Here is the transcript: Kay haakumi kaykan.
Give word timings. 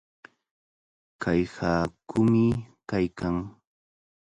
Kay 1.21 1.41
haakumi 1.55 2.45
kaykan. 2.89 3.35